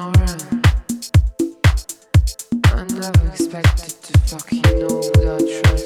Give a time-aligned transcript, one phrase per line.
[0.00, 0.06] I
[2.88, 5.79] never expected to fuck you, no, without trying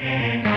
[0.00, 0.47] Música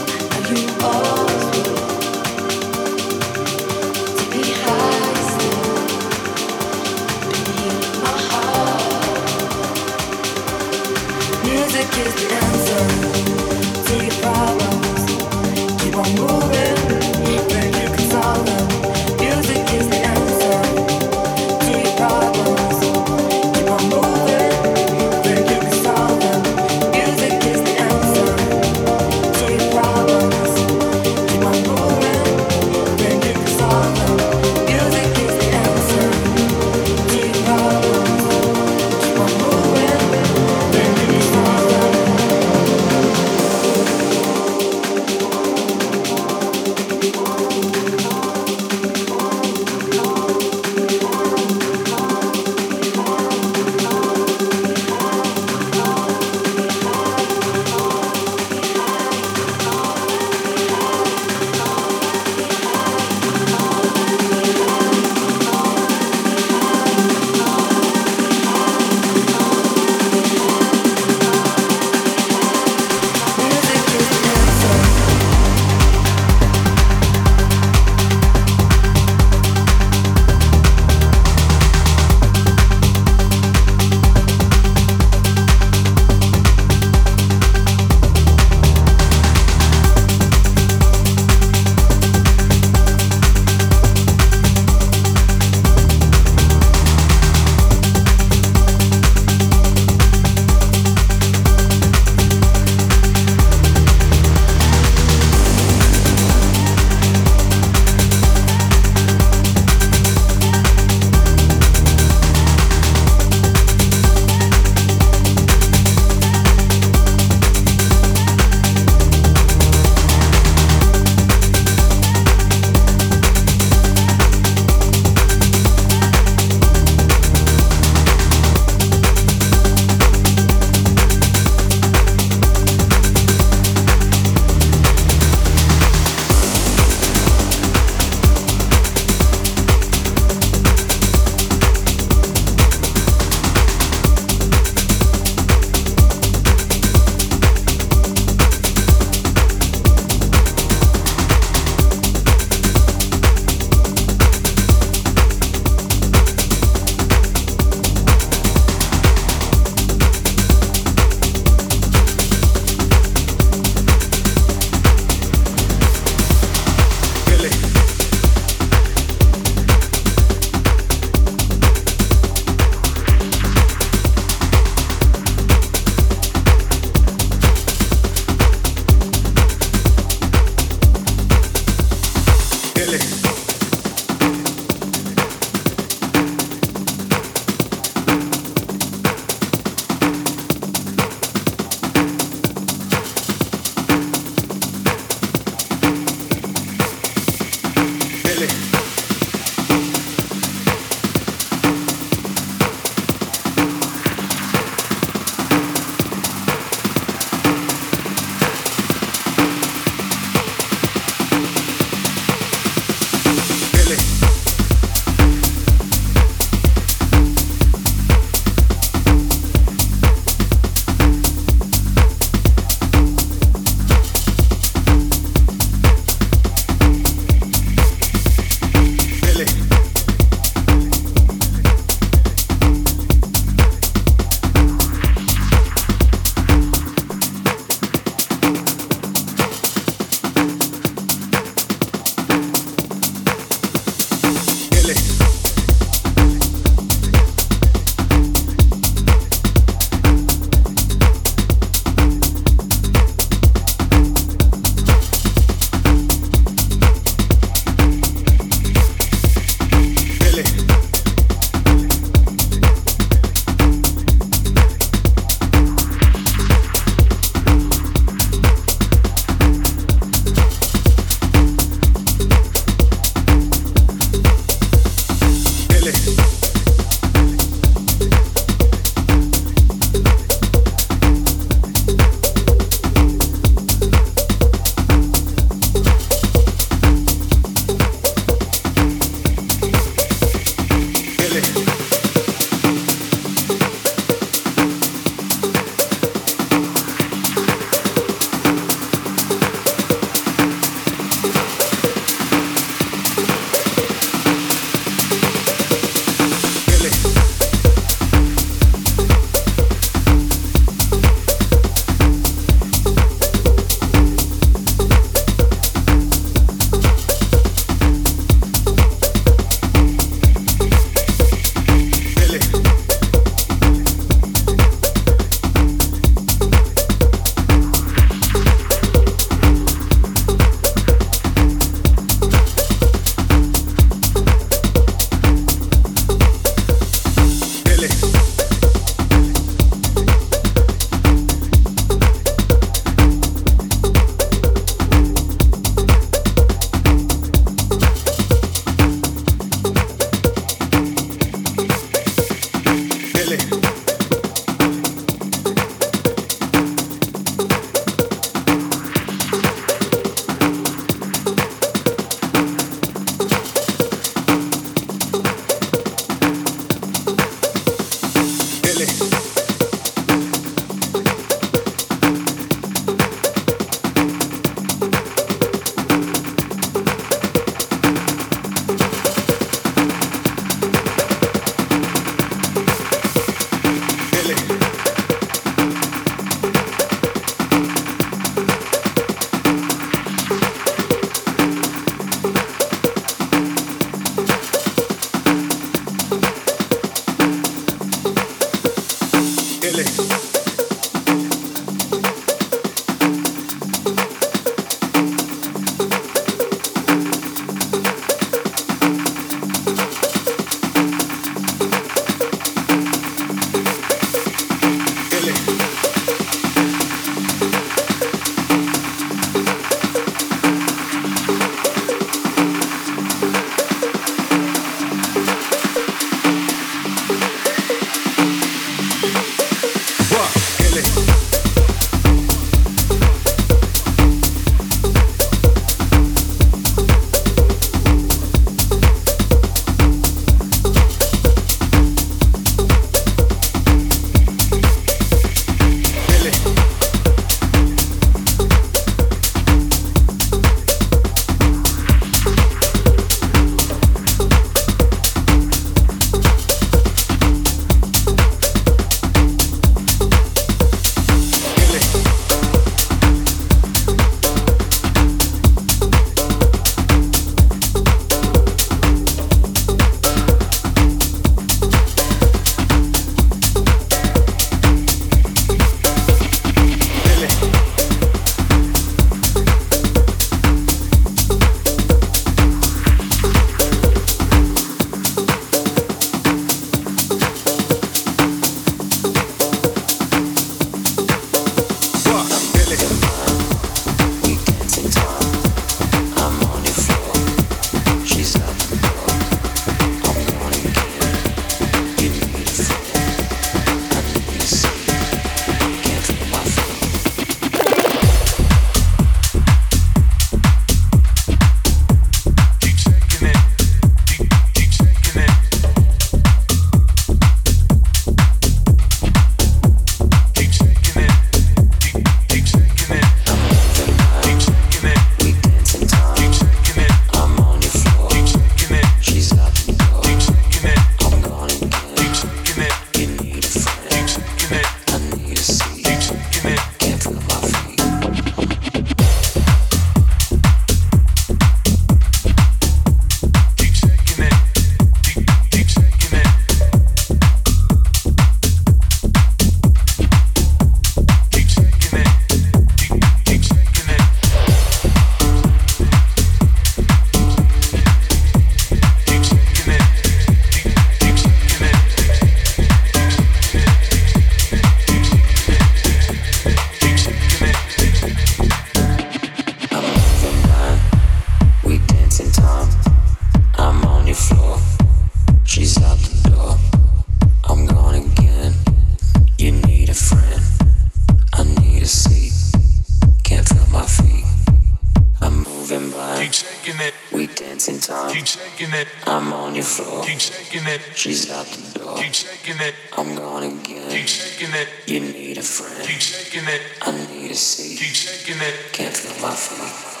[590.51, 590.81] shaking it.
[590.95, 591.97] She's out the door.
[591.97, 592.75] Keep shaking it.
[592.97, 593.89] I'm gone again.
[593.89, 594.67] Keep shaking it.
[594.87, 595.87] You need a friend.
[595.87, 596.61] Keep shaking it.
[596.81, 597.79] I need a seat.
[597.79, 598.73] Keep shaking it.
[598.73, 600.00] Can't feel my feet.